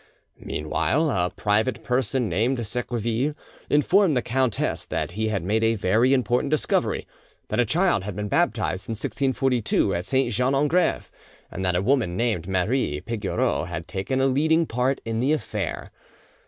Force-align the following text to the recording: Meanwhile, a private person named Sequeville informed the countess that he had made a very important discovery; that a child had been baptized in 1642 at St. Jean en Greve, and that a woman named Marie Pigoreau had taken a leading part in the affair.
Meanwhile, 0.39 1.11
a 1.11 1.29
private 1.29 1.83
person 1.83 2.27
named 2.27 2.57
Sequeville 2.57 3.35
informed 3.69 4.17
the 4.17 4.23
countess 4.23 4.83
that 4.87 5.11
he 5.11 5.27
had 5.27 5.43
made 5.43 5.63
a 5.63 5.75
very 5.75 6.11
important 6.11 6.49
discovery; 6.49 7.05
that 7.49 7.59
a 7.59 7.65
child 7.65 8.03
had 8.03 8.15
been 8.15 8.27
baptized 8.27 8.87
in 8.89 8.93
1642 8.93 9.93
at 9.93 10.03
St. 10.05 10.33
Jean 10.33 10.55
en 10.55 10.67
Greve, 10.67 11.11
and 11.51 11.63
that 11.63 11.75
a 11.75 11.83
woman 11.83 12.17
named 12.17 12.47
Marie 12.47 12.99
Pigoreau 13.01 13.65
had 13.65 13.87
taken 13.87 14.19
a 14.19 14.25
leading 14.25 14.65
part 14.65 14.99
in 15.05 15.19
the 15.19 15.33
affair. 15.33 15.91